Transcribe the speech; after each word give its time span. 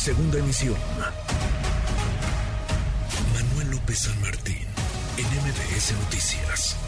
Segunda 0.00 0.38
emisión. 0.38 0.76
Manuel 3.34 3.70
López 3.70 3.98
San 3.98 4.18
Martín, 4.22 4.66
en 5.18 5.26
MBS 5.26 5.92
Noticias. 5.92 6.78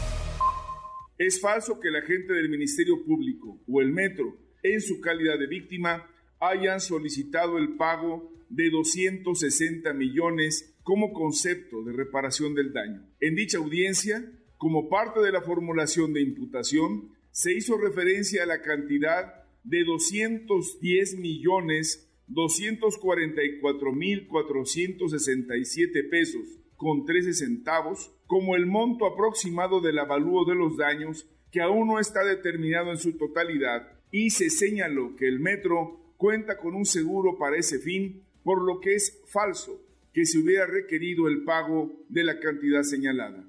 Es 1.19 1.39
falso 1.39 1.79
que 1.79 1.91
la 1.91 2.01
gente 2.01 2.33
del 2.33 2.49
Ministerio 2.49 3.05
Público 3.05 3.61
o 3.67 3.81
el 3.81 3.91
Metro, 3.91 4.35
en 4.63 4.81
su 4.81 4.99
calidad 4.99 5.37
de 5.37 5.45
víctima, 5.45 6.09
hayan 6.39 6.81
solicitado 6.81 7.59
el 7.59 7.75
pago 7.75 8.33
de 8.49 8.71
260 8.71 9.93
millones 9.93 10.73
como 10.81 11.13
concepto 11.13 11.83
de 11.83 11.93
reparación 11.93 12.55
del 12.55 12.73
daño. 12.73 13.07
En 13.19 13.35
dicha 13.35 13.59
audiencia, 13.59 14.27
como 14.57 14.89
parte 14.89 15.19
de 15.19 15.31
la 15.31 15.43
formulación 15.43 16.13
de 16.13 16.21
imputación, 16.23 17.11
se 17.29 17.53
hizo 17.53 17.77
referencia 17.77 18.41
a 18.41 18.47
la 18.47 18.63
cantidad 18.63 19.45
de 19.63 19.83
210 19.83 21.19
millones 21.19 22.09
244 22.27 23.91
mil 23.91 24.27
467 24.27 26.03
pesos 26.03 26.41
con 26.75 27.05
13 27.05 27.33
centavos 27.33 28.11
como 28.27 28.55
el 28.55 28.65
monto 28.65 29.05
aproximado 29.05 29.81
del 29.81 29.99
avalúo 29.99 30.45
de 30.45 30.55
los 30.55 30.77
daños 30.77 31.27
que 31.51 31.61
aún 31.61 31.87
no 31.87 31.99
está 31.99 32.23
determinado 32.23 32.91
en 32.91 32.97
su 32.97 33.17
totalidad 33.17 33.87
y 34.11 34.29
se 34.29 34.49
señaló 34.49 35.15
que 35.15 35.27
el 35.27 35.39
metro 35.39 35.99
cuenta 36.17 36.57
con 36.57 36.75
un 36.75 36.85
seguro 36.85 37.37
para 37.37 37.57
ese 37.57 37.79
fin, 37.79 38.23
por 38.43 38.61
lo 38.61 38.79
que 38.79 38.95
es 38.95 39.21
falso 39.27 39.81
que 40.13 40.25
se 40.25 40.37
hubiera 40.37 40.65
requerido 40.65 41.27
el 41.27 41.43
pago 41.43 41.91
de 42.09 42.23
la 42.23 42.39
cantidad 42.39 42.83
señalada. 42.83 43.43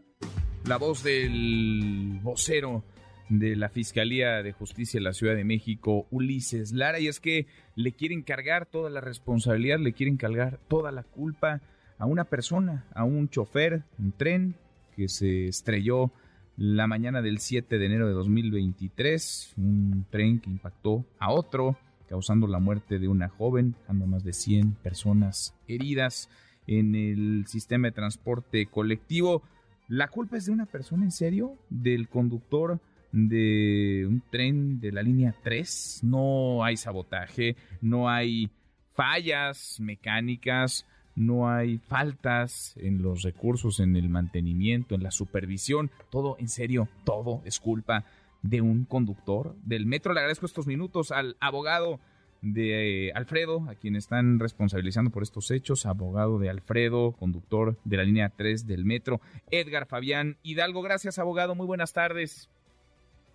La 0.66 0.78
voz 0.78 1.04
del 1.04 2.18
vocero 2.22 2.82
de 3.28 3.56
la 3.56 3.68
Fiscalía 3.68 4.42
de 4.42 4.52
Justicia 4.52 4.98
de 4.98 5.04
la 5.04 5.12
Ciudad 5.12 5.34
de 5.34 5.44
México, 5.44 6.06
Ulises 6.10 6.72
Lara, 6.72 7.00
y 7.00 7.08
es 7.08 7.20
que 7.20 7.46
le 7.74 7.92
quieren 7.92 8.22
cargar 8.22 8.66
toda 8.66 8.90
la 8.90 9.00
responsabilidad, 9.00 9.78
le 9.78 9.92
quieren 9.92 10.16
cargar 10.16 10.58
toda 10.68 10.92
la 10.92 11.02
culpa 11.02 11.60
a 11.98 12.06
una 12.06 12.24
persona, 12.24 12.86
a 12.94 13.04
un 13.04 13.28
chofer, 13.28 13.84
un 13.98 14.12
tren 14.12 14.56
que 14.96 15.08
se 15.08 15.46
estrelló 15.46 16.12
la 16.56 16.86
mañana 16.86 17.22
del 17.22 17.38
7 17.38 17.78
de 17.78 17.86
enero 17.86 18.06
de 18.06 18.12
2023, 18.12 19.54
un 19.56 20.06
tren 20.10 20.38
que 20.38 20.50
impactó 20.50 21.04
a 21.18 21.32
otro, 21.32 21.76
causando 22.08 22.46
la 22.46 22.60
muerte 22.60 22.98
de 22.98 23.08
una 23.08 23.28
joven, 23.28 23.74
dando 23.88 24.06
más 24.06 24.22
de 24.22 24.32
100 24.32 24.74
personas 24.74 25.54
heridas 25.66 26.28
en 26.66 26.94
el 26.94 27.46
sistema 27.46 27.88
de 27.88 27.92
transporte 27.92 28.66
colectivo. 28.66 29.42
¿La 29.88 30.08
culpa 30.08 30.36
es 30.36 30.46
de 30.46 30.52
una 30.52 30.66
persona 30.66 31.04
en 31.04 31.10
serio? 31.10 31.58
¿Del 31.70 32.08
conductor 32.08 32.80
de 33.14 34.04
un 34.08 34.22
tren 34.28 34.80
de 34.80 34.90
la 34.90 35.02
línea 35.02 35.34
3? 35.42 36.00
No 36.02 36.64
hay 36.64 36.76
sabotaje, 36.76 37.56
no 37.80 38.08
hay 38.08 38.50
fallas 38.92 39.78
mecánicas, 39.80 40.84
no 41.14 41.48
hay 41.48 41.78
faltas 41.78 42.74
en 42.76 43.02
los 43.02 43.22
recursos, 43.22 43.78
en 43.78 43.94
el 43.94 44.08
mantenimiento, 44.08 44.96
en 44.96 45.04
la 45.04 45.12
supervisión. 45.12 45.92
Todo, 46.10 46.36
en 46.40 46.48
serio, 46.48 46.88
todo 47.04 47.40
es 47.44 47.60
culpa 47.60 48.04
de 48.42 48.60
un 48.60 48.84
conductor 48.84 49.54
del 49.62 49.86
metro. 49.86 50.12
Le 50.12 50.20
agradezco 50.20 50.46
estos 50.46 50.66
minutos 50.66 51.12
al 51.12 51.36
abogado 51.38 52.00
de 52.42 53.12
Alfredo, 53.14 53.64
a 53.70 53.76
quien 53.76 53.94
están 53.94 54.40
responsabilizando 54.40 55.10
por 55.10 55.22
estos 55.22 55.52
hechos, 55.52 55.86
abogado 55.86 56.40
de 56.40 56.50
Alfredo, 56.50 57.12
conductor 57.12 57.78
de 57.84 57.96
la 57.96 58.02
línea 58.02 58.32
3 58.36 58.66
del 58.66 58.84
metro, 58.84 59.20
Edgar 59.52 59.86
Fabián 59.86 60.36
Hidalgo. 60.42 60.82
Gracias, 60.82 61.20
abogado. 61.20 61.54
Muy 61.54 61.66
buenas 61.66 61.92
tardes. 61.92 62.50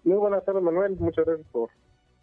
Muy 0.03 0.17
buenas 0.17 0.43
tardes, 0.45 0.63
Manuel. 0.63 0.95
Muchas 0.97 1.25
gracias 1.25 1.47
por, 1.51 1.69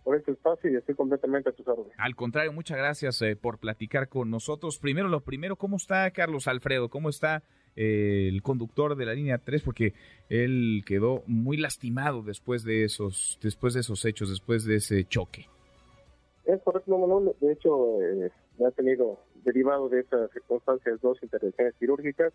por 0.05 0.17
este 0.17 0.33
espacio 0.33 0.71
y 0.71 0.77
estoy 0.77 0.95
completamente 0.95 1.51
a 1.51 1.53
tus 1.53 1.67
órdenes. 1.67 1.93
Al 1.99 2.15
contrario, 2.15 2.53
muchas 2.53 2.79
gracias 2.79 3.21
eh, 3.23 3.37
por 3.37 3.59
platicar 3.59 4.09
con 4.09 4.31
nosotros. 4.31 4.79
Primero, 4.79 5.09
lo 5.09 5.21
primero, 5.21 5.57
¿cómo 5.57 5.77
está 5.77 6.11
Carlos 6.11 6.49
Alfredo? 6.49 6.89
¿Cómo 6.89 7.09
está 7.09 7.43
eh, 7.75 8.29
el 8.33 8.43
conductor 8.43 8.97
de 8.97 9.05
la 9.05 9.15
línea 9.15 9.39
3? 9.39 9.63
Porque 9.63 9.95
él 10.29 10.83
quedó 10.87 11.23
muy 11.27 11.57
lastimado 11.57 12.23
después 12.23 12.65
de 12.65 12.85
esos, 12.85 13.39
después 13.43 13.75
de 13.75 13.81
esos 13.81 14.05
hechos, 14.05 14.31
después 14.31 14.65
de 14.65 14.77
ese 14.77 15.05
choque. 15.05 15.47
Es 16.45 16.63
correcto, 16.63 16.97
Manuel. 16.97 17.35
De 17.41 17.53
hecho, 17.53 18.01
eh, 18.01 18.31
ha 18.65 18.71
tenido 18.71 19.19
derivado 19.45 19.89
de 19.89 20.01
esas 20.01 20.31
circunstancias 20.31 21.01
dos 21.01 21.23
intervenciones 21.23 21.75
quirúrgicas. 21.75 22.33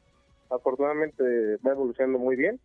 Afortunadamente 0.49 1.23
va 1.65 1.71
evolucionando 1.71 2.19
muy 2.19 2.35
bien. 2.35 2.59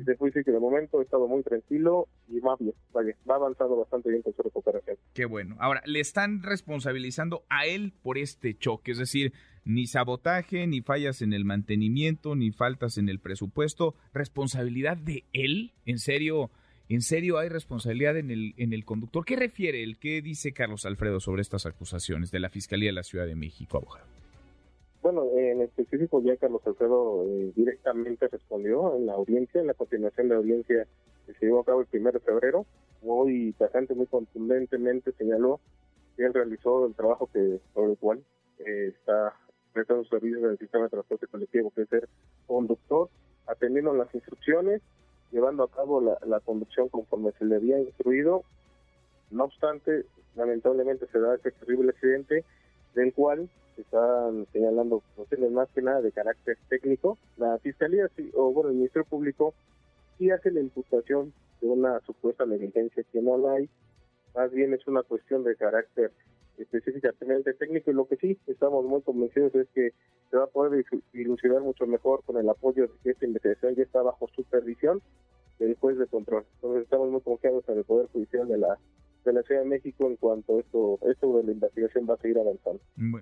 Y 0.00 0.04
te 0.04 0.12
decir 0.12 0.44
que 0.44 0.50
de 0.50 0.58
momento 0.58 1.00
he 1.00 1.04
estado 1.04 1.28
muy 1.28 1.42
tranquilo 1.42 2.08
y 2.28 2.40
va 2.40 2.56
bien, 2.58 2.74
vaya, 2.92 3.14
va 3.28 3.36
avanzando 3.36 3.76
bastante 3.76 4.10
bien 4.10 4.22
con 4.22 4.34
su 4.34 4.42
recuperación. 4.42 4.96
Qué 5.14 5.24
bueno. 5.24 5.56
Ahora, 5.60 5.82
le 5.86 6.00
están 6.00 6.42
responsabilizando 6.42 7.44
a 7.48 7.66
él 7.66 7.92
por 8.02 8.18
este 8.18 8.54
choque, 8.54 8.92
es 8.92 8.98
decir, 8.98 9.32
ni 9.64 9.86
sabotaje, 9.86 10.66
ni 10.66 10.80
fallas 10.80 11.22
en 11.22 11.32
el 11.32 11.44
mantenimiento, 11.44 12.34
ni 12.34 12.50
faltas 12.50 12.98
en 12.98 13.08
el 13.08 13.20
presupuesto. 13.20 13.94
¿Responsabilidad 14.12 14.96
de 14.96 15.24
él? 15.32 15.72
¿En 15.84 15.98
serio? 15.98 16.50
¿En 16.88 17.02
serio 17.02 17.38
hay 17.38 17.48
responsabilidad 17.48 18.16
en 18.16 18.30
el, 18.30 18.54
en 18.56 18.72
el 18.72 18.84
conductor? 18.84 19.24
¿Qué 19.24 19.36
refiere 19.36 19.82
él? 19.82 19.98
¿Qué 19.98 20.22
dice 20.22 20.52
Carlos 20.52 20.86
Alfredo 20.86 21.20
sobre 21.20 21.42
estas 21.42 21.66
acusaciones 21.66 22.30
de 22.30 22.40
la 22.40 22.48
Fiscalía 22.48 22.88
de 22.88 22.94
la 22.94 23.02
Ciudad 23.02 23.26
de 23.26 23.36
México, 23.36 23.76
abogado? 23.76 24.06
Bueno, 25.10 25.24
en 25.38 25.62
específico 25.62 26.20
ya 26.20 26.36
Carlos 26.36 26.60
Alfredo 26.66 27.24
eh, 27.24 27.50
directamente 27.56 28.28
respondió 28.28 28.94
en 28.94 29.06
la 29.06 29.14
audiencia, 29.14 29.58
en 29.58 29.68
la 29.68 29.72
continuación 29.72 30.28
de 30.28 30.34
la 30.34 30.40
audiencia 30.40 30.86
que 31.24 31.32
se 31.32 31.46
llevó 31.46 31.60
a 31.60 31.64
cabo 31.64 31.80
el 31.80 31.88
1 31.90 32.12
de 32.12 32.20
febrero. 32.20 32.66
Muy 33.00 33.54
tajante, 33.54 33.94
muy 33.94 34.04
contundentemente 34.04 35.12
señaló 35.12 35.60
que 36.14 36.26
él 36.26 36.34
realizó 36.34 36.84
el 36.84 36.94
trabajo 36.94 37.26
que 37.32 37.58
por 37.72 37.88
el 37.88 37.96
cual 37.96 38.22
eh, 38.58 38.88
está 38.88 39.32
prestando 39.72 40.04
servicios 40.04 40.42
del 40.42 40.58
sistema 40.58 40.84
de 40.84 40.90
transporte 40.90 41.26
colectivo, 41.26 41.72
que 41.74 41.82
es 41.82 41.88
ser 41.88 42.06
conductor, 42.46 43.08
atendiendo 43.46 43.94
las 43.94 44.14
instrucciones 44.14 44.82
llevando 45.32 45.62
a 45.62 45.70
cabo 45.70 46.02
la, 46.02 46.40
conducción 46.40 46.90
conforme 46.90 47.32
se 47.38 47.46
le 47.46 47.56
había 47.56 47.80
instruido. 47.80 48.44
No 49.30 49.44
obstante, 49.44 50.04
lamentablemente 50.36 51.06
se 51.10 51.18
da 51.18 51.34
ese 51.34 51.50
terrible 51.52 51.92
accidente 51.92 52.44
del 52.94 53.14
cual 53.14 53.48
se 53.78 53.82
están 53.82 54.44
señalando 54.52 55.04
cuestiones 55.14 55.52
más 55.52 55.68
que 55.70 55.82
nada 55.82 56.02
de 56.02 56.10
carácter 56.10 56.58
técnico. 56.68 57.16
La 57.36 57.58
Fiscalía, 57.58 58.10
o 58.34 58.52
bueno, 58.52 58.70
el 58.70 58.76
Ministerio 58.76 59.06
Público, 59.08 59.54
sí 60.18 60.30
hace 60.30 60.50
la 60.50 60.60
imputación 60.60 61.32
de 61.60 61.68
una 61.68 62.00
supuesta 62.00 62.44
negligencia 62.44 63.04
que 63.12 63.22
no 63.22 63.38
la 63.38 63.52
hay. 63.52 63.70
Más 64.34 64.50
bien 64.50 64.74
es 64.74 64.84
una 64.88 65.04
cuestión 65.04 65.44
de 65.44 65.54
carácter 65.54 66.10
específicamente 66.58 67.54
técnico 67.54 67.92
y 67.92 67.94
lo 67.94 68.08
que 68.08 68.16
sí 68.16 68.36
estamos 68.48 68.84
muy 68.84 69.00
convencidos 69.02 69.54
es 69.54 69.68
que 69.68 69.92
se 70.28 70.36
va 70.36 70.44
a 70.44 70.48
poder 70.48 70.84
dilucidar 71.12 71.60
mucho 71.60 71.86
mejor 71.86 72.24
con 72.24 72.36
el 72.36 72.48
apoyo 72.48 72.88
de 72.88 72.92
que 73.04 73.10
esta 73.10 73.26
investigación 73.26 73.76
ya 73.76 73.84
está 73.84 74.02
bajo 74.02 74.26
supervisión 74.34 75.00
del 75.60 75.76
juez 75.76 75.98
de 75.98 76.08
control. 76.08 76.44
Entonces 76.56 76.82
estamos 76.82 77.10
muy 77.10 77.20
confiados 77.20 77.62
en 77.68 77.78
el 77.78 77.84
Poder 77.84 78.08
Judicial 78.08 78.48
de 78.48 78.58
la 78.58 78.76
de 79.28 79.34
la 79.34 79.42
Ciudad 79.42 79.62
de 79.62 79.68
México 79.68 80.06
en 80.08 80.16
cuanto 80.16 80.58
esto, 80.58 80.98
esto 81.10 81.36
de 81.38 81.44
la 81.44 81.52
investigación 81.52 82.06
va 82.08 82.14
a 82.14 82.16
seguir 82.18 82.38
avanzando. 82.38 82.80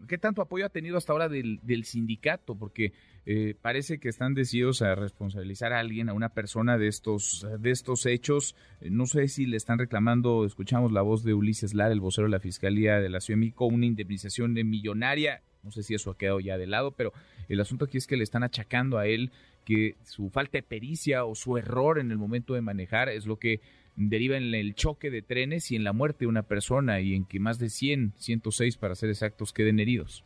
¿Qué 0.08 0.18
tanto 0.18 0.42
apoyo 0.42 0.66
ha 0.66 0.70
tenido 0.70 0.96
hasta 0.96 1.12
ahora 1.12 1.28
del, 1.28 1.60
del 1.62 1.84
sindicato? 1.84 2.54
Porque 2.54 2.92
eh, 3.26 3.54
parece 3.60 3.98
que 3.98 4.08
están 4.08 4.34
decididos 4.34 4.82
a 4.82 4.94
responsabilizar 4.94 5.72
a 5.72 5.80
alguien, 5.80 6.08
a 6.08 6.14
una 6.14 6.30
persona 6.30 6.78
de 6.78 6.88
estos, 6.88 7.46
de 7.58 7.70
estos 7.70 8.06
hechos. 8.06 8.56
Eh, 8.80 8.90
no 8.90 9.06
sé 9.06 9.28
si 9.28 9.46
le 9.46 9.56
están 9.56 9.78
reclamando, 9.78 10.44
escuchamos 10.44 10.92
la 10.92 11.02
voz 11.02 11.24
de 11.24 11.34
Ulises 11.34 11.74
Lara, 11.74 11.92
el 11.92 12.00
vocero 12.00 12.26
de 12.26 12.32
la 12.32 12.40
Fiscalía 12.40 13.00
de 13.00 13.08
la 13.08 13.20
Ciudad 13.20 13.36
de 13.36 13.46
México, 13.46 13.66
una 13.66 13.86
indemnización 13.86 14.54
de 14.54 14.64
millonaria. 14.64 15.42
No 15.62 15.72
sé 15.72 15.82
si 15.82 15.94
eso 15.94 16.12
ha 16.12 16.16
quedado 16.16 16.38
ya 16.38 16.58
de 16.58 16.66
lado, 16.66 16.92
pero 16.92 17.12
el 17.48 17.60
asunto 17.60 17.86
aquí 17.86 17.98
es 17.98 18.06
que 18.06 18.16
le 18.16 18.22
están 18.22 18.44
achacando 18.44 18.98
a 18.98 19.06
él 19.06 19.32
que 19.64 19.96
su 20.04 20.30
falta 20.30 20.58
de 20.58 20.62
pericia 20.62 21.24
o 21.24 21.34
su 21.34 21.58
error 21.58 21.98
en 21.98 22.12
el 22.12 22.18
momento 22.18 22.54
de 22.54 22.60
manejar 22.60 23.08
es 23.08 23.26
lo 23.26 23.36
que 23.36 23.60
deriva 23.96 24.36
en 24.36 24.54
el 24.54 24.74
choque 24.74 25.10
de 25.10 25.22
trenes 25.22 25.70
y 25.70 25.76
en 25.76 25.84
la 25.84 25.92
muerte 25.92 26.20
de 26.20 26.26
una 26.28 26.42
persona 26.42 27.00
y 27.00 27.14
en 27.14 27.24
que 27.24 27.40
más 27.40 27.58
de 27.58 27.68
100, 27.68 28.12
106 28.16 28.76
para 28.76 28.94
ser 28.94 29.10
exactos, 29.10 29.52
queden 29.52 29.80
heridos. 29.80 30.24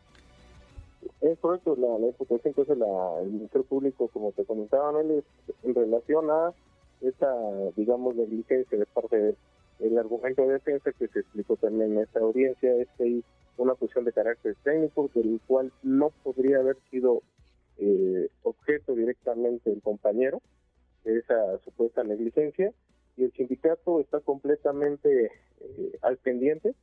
Es 1.20 1.38
la, 1.42 1.98
la 1.98 2.08
hace 2.08 2.72
el 3.22 3.30
Ministerio 3.30 3.64
Público, 3.64 4.08
como 4.08 4.32
te 4.32 4.44
comentaba, 4.44 4.92
en 5.00 5.74
relación 5.74 6.30
a 6.30 6.52
esa, 7.00 7.32
digamos, 7.76 8.14
negligencia 8.16 8.78
de 8.78 8.86
parte 8.86 9.16
del 9.16 9.36
el 9.80 9.98
argumento 9.98 10.42
de 10.42 10.54
defensa 10.54 10.92
que 10.92 11.08
se 11.08 11.20
explicó 11.20 11.56
también 11.56 11.92
en 11.92 12.00
esta 12.00 12.20
audiencia 12.20 12.74
es 12.76 12.88
que 12.96 13.04
hay 13.04 13.24
una 13.56 13.74
cuestión 13.74 14.04
de 14.04 14.12
carácter 14.12 14.56
técnico 14.62 15.10
del 15.14 15.40
cual 15.46 15.72
no 15.82 16.10
podría 16.22 16.58
haber 16.58 16.76
sido 16.90 17.22
eh, 17.78 18.28
objeto 18.42 18.94
directamente 18.94 19.72
el 19.72 19.80
compañero 19.80 20.40
de 21.04 21.18
esa 21.18 21.58
supuesta 21.64 22.04
negligencia 22.04 22.72
y 23.16 23.24
el 23.24 23.32
sindicato 23.32 24.00
está 24.00 24.20
completamente 24.20 25.26
eh, 25.60 25.98
al 26.02 26.16
pendiente, 26.18 26.74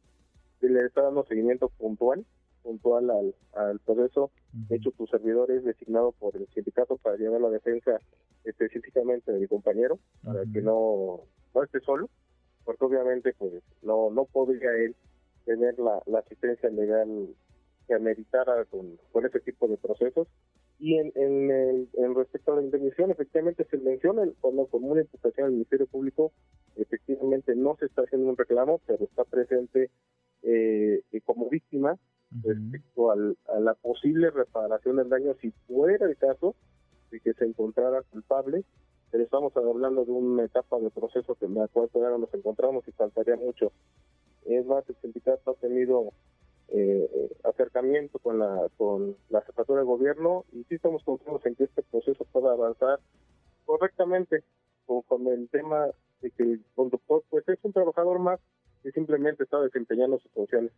le 0.62 0.86
está 0.86 1.02
dando 1.02 1.24
seguimiento 1.26 1.70
puntual 1.70 2.26
puntual 2.68 3.10
al, 3.10 3.36
al 3.54 3.80
proceso. 3.80 4.30
De 4.52 4.76
hecho, 4.76 4.92
tu 4.92 5.08
servidor 5.08 5.50
es 5.52 5.64
designado 5.64 6.12
por 6.12 6.36
el 6.36 6.48
sindicato 6.50 6.98
para 6.98 7.16
llevar 7.16 7.40
la 7.40 7.50
defensa 7.50 7.98
específicamente 8.44 9.32
de 9.32 9.40
mi 9.40 9.48
compañero, 9.48 10.00
para 10.24 10.42
que 10.52 10.62
no, 10.62 11.22
no 11.56 11.64
esté 11.64 11.80
solo, 11.80 12.10
porque 12.66 12.84
obviamente 12.84 13.34
pues 13.38 13.64
no 13.82 14.10
no 14.10 14.26
podría 14.26 14.72
él 14.76 14.96
tener 15.46 15.80
la, 15.80 16.02
la 16.08 16.20
asistencia 16.20 16.70
legal 16.70 17.30
que 17.88 17.94
ameritara 17.94 18.66
con, 18.66 18.98
con 19.14 19.26
ese 19.26 19.40
tipo 19.40 19.68
de 19.70 19.78
procesos. 19.78 20.28
Y 20.80 20.96
en, 20.96 21.12
en, 21.16 21.90
en 21.94 22.16
respecto 22.16 22.54
a 22.54 22.58
la 22.58 22.62
indemnización, 22.62 23.12
efectivamente 23.12 23.66
se 23.70 23.78
menciona 23.78 24.24
como, 24.42 24.68
como 24.68 24.88
una 24.90 25.02
imputación 25.02 25.48
al 25.48 25.54
Ministerio 25.54 25.88
Público, 25.88 26.32
efectivamente 26.76 27.56
no 27.56 27.76
se 27.80 27.86
está 27.86 28.04
haciendo 28.04 28.30
un 28.30 28.38
reclamo, 28.38 28.80
pero 28.86 29.04
está 29.04 29.24
presente 29.24 29.90
eh, 30.44 31.02
como 31.26 31.50
víctima 31.50 31.98
respecto 32.44 33.12
al, 33.12 33.38
a 33.48 33.60
la 33.60 33.74
posible 33.74 34.30
reparación 34.30 34.98
del 34.98 35.10
daño 35.10 35.36
si 35.42 35.52
fuera 35.68 36.06
el 36.06 36.18
caso 36.18 36.56
de 37.10 37.20
que 37.22 37.34
se 37.34 37.46
encontrara 37.46 38.02
culpable, 38.04 38.64
pero 39.12 39.24
estamos 39.24 39.56
hablando 39.56 40.06
de 40.06 40.12
una 40.12 40.44
etapa 40.44 40.78
de 40.80 40.90
proceso 40.90 41.36
que 41.36 41.48
me 41.48 41.62
acuerdo 41.62 41.90
que 41.90 42.00
ahora 42.00 42.18
nos 42.18 42.34
encontramos 42.34 42.88
y 42.88 42.92
faltaría 42.92 43.36
mucho. 43.36 43.72
Es 44.46 44.66
más, 44.66 44.88
el 44.90 44.96
sindicato 44.98 45.52
ha 45.52 45.56
tenido 45.56 46.12
eh, 46.70 47.30
acercamiento 47.44 48.20
con 48.20 48.40
la 48.40 48.68
con 48.78 49.16
la 49.30 49.42
jefatura 49.42 49.80
de 49.80 49.86
gobierno 49.86 50.46
y 50.52 50.64
sí 50.66 50.76
estamos 50.76 51.04
confiados 51.04 51.46
en 51.46 51.56
que 51.56 51.64
este 51.64 51.82
proceso 51.84 52.26
pueda 52.26 52.52
avanzar 52.52 53.00
correctamente 53.66 54.44
con, 54.86 55.28
el 55.28 55.50
tema 55.50 55.88
de 56.22 56.32
que 56.32 56.44
el 56.44 56.66
conductor 56.76 57.24
pues 57.30 57.48
es 57.48 57.60
un 57.64 57.74
trabajador 57.74 58.20
más 58.20 58.40
que 58.84 58.92
simplemente 58.92 59.44
está 59.44 59.60
desempeñando 59.60 60.20
sus 60.20 60.32
funciones. 60.32 60.72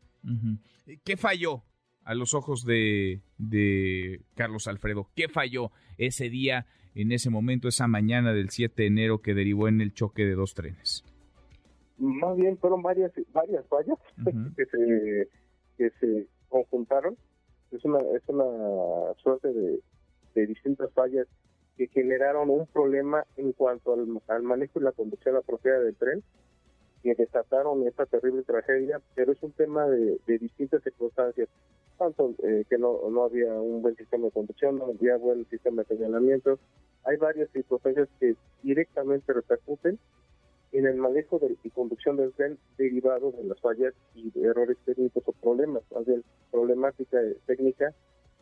¿Qué 1.03 1.17
falló 1.17 1.63
a 2.03 2.15
los 2.15 2.33
ojos 2.33 2.65
de, 2.65 3.21
de 3.37 4.21
Carlos 4.35 4.67
Alfredo? 4.67 5.09
¿Qué 5.15 5.27
falló 5.27 5.71
ese 5.97 6.29
día, 6.29 6.65
en 6.95 7.11
ese 7.11 7.29
momento, 7.29 7.67
esa 7.67 7.87
mañana 7.87 8.33
del 8.33 8.49
7 8.49 8.81
de 8.81 8.87
enero 8.87 9.21
que 9.21 9.35
derivó 9.35 9.67
en 9.67 9.81
el 9.81 9.93
choque 9.93 10.25
de 10.25 10.33
dos 10.33 10.55
trenes? 10.55 11.03
Más 11.99 12.35
bien 12.37 12.57
fueron 12.57 12.81
varias 12.81 13.11
varias 13.33 13.67
fallas 13.67 13.97
que 14.55 14.65
se 14.65 15.29
que 15.79 15.89
se 16.01 16.27
conjuntaron. 16.49 17.17
Es 17.71 17.83
una, 17.85 17.99
es 18.15 18.21
una 18.27 19.13
suerte 19.23 19.47
de, 19.53 19.81
distintas 20.35 20.89
fallas 20.93 21.27
que 21.75 21.87
generaron 21.87 22.49
un 22.49 22.65
problema 22.67 23.25
en 23.35 23.51
cuanto 23.51 23.93
al, 23.93 24.43
manejo 24.43 24.79
y 24.79 24.83
la 24.83 24.93
conducción 24.93 25.35
apropiada 25.35 25.79
del 25.79 25.95
tren, 25.95 26.23
que 27.03 27.13
desataron 27.13 27.85
esta 27.85 28.05
terrible 28.05 28.43
tragedia, 28.43 29.01
pero 29.15 29.33
es 29.33 29.43
un 29.43 29.51
tema 29.51 29.85
de, 29.87 30.17
distintas 30.39 30.81
circunstancias, 30.83 31.49
tanto 31.97 32.35
eh, 32.43 32.63
que 32.69 32.77
no, 32.77 33.09
no 33.09 33.23
había 33.23 33.53
un 33.53 33.81
buen 33.81 33.97
sistema 33.97 34.25
de 34.25 34.31
conducción, 34.31 34.77
no 34.77 34.85
había 34.85 35.17
buen 35.17 35.45
sistema 35.49 35.83
de 35.83 35.97
señalamiento, 35.97 36.57
hay 37.03 37.17
varias 37.17 37.49
circunstancias 37.51 38.07
que 38.19 38.35
directamente 38.63 39.33
repercuten 39.33 39.99
en 40.71 40.85
el 40.85 40.95
manejo 40.95 41.39
de, 41.39 41.55
y 41.63 41.69
conducción 41.69 42.17
del 42.17 42.33
tren 42.33 42.57
derivado 42.77 43.31
de 43.31 43.43
las 43.43 43.59
fallas 43.59 43.93
y 44.15 44.29
de 44.31 44.47
errores 44.47 44.77
técnicos 44.85 45.23
o 45.25 45.33
problemas, 45.33 45.83
más 45.93 46.05
bien 46.05 46.23
problemática 46.51 47.17
técnica 47.45 47.93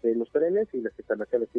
de 0.04 0.16
los 0.16 0.30
trenes 0.32 0.68
y 0.74 0.82
las 0.82 0.94
instalaciones 0.98 1.50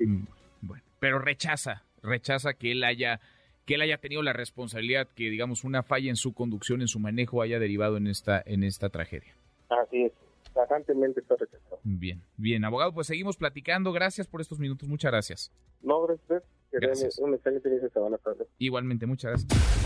mm, 0.00 0.24
Bueno, 0.62 0.84
pero 0.98 1.18
rechaza, 1.18 1.84
rechaza 2.02 2.54
que 2.54 2.72
él 2.72 2.84
haya 2.84 3.20
que 3.64 3.74
él 3.74 3.80
haya 3.80 3.98
tenido 3.98 4.22
la 4.22 4.32
responsabilidad 4.32 5.08
que 5.16 5.24
digamos 5.24 5.64
una 5.64 5.82
falla 5.82 6.08
en 6.08 6.16
su 6.16 6.34
conducción, 6.34 6.82
en 6.82 6.88
su 6.88 7.00
manejo 7.00 7.42
haya 7.42 7.58
derivado 7.58 7.96
en 7.96 8.06
esta 8.06 8.42
en 8.44 8.62
esta 8.62 8.90
tragedia. 8.90 9.34
Así 9.68 10.04
es. 10.04 10.12
Tajantemente 10.54 11.20
está 11.20 11.36
rechazado. 11.36 11.80
Bien, 11.82 12.22
bien, 12.36 12.64
abogado, 12.64 12.94
pues 12.94 13.08
seguimos 13.08 13.36
platicando. 13.36 13.92
Gracias 13.92 14.26
por 14.26 14.40
estos 14.40 14.58
minutos, 14.58 14.88
muchas 14.88 15.10
gracias. 15.10 15.52
No, 15.82 16.06
gracias. 16.06 16.42
gracias. 16.72 17.18
Un 17.18 17.34
excelente 17.34 17.90
semana. 17.90 18.18
Igualmente, 18.58 19.04
muchas 19.04 19.32
gracias 19.32 19.85